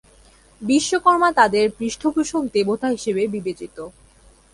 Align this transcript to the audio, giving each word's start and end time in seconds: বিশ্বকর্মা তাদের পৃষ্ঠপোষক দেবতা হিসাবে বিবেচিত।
বিশ্বকর্মা 0.61 1.29
তাদের 1.39 1.65
পৃষ্ঠপোষক 1.77 2.43
দেবতা 2.55 2.87
হিসাবে 2.87 3.23
বিবেচিত। 3.27 3.77